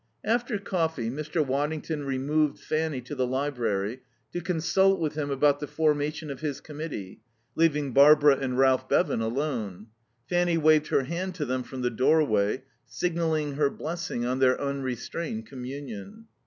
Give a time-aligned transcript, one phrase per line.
[0.25, 1.45] After coffee Mr.
[1.45, 4.01] Waddington removed Fanny to the library
[4.33, 7.21] to consult with him about the formation of his Committee,
[7.53, 9.89] leaving Barbara and Ralph Bevan alone.
[10.27, 15.45] Fanny waved her hand to them from the doorway, signalling her blessing on their unrestrained
[15.45, 16.25] communion.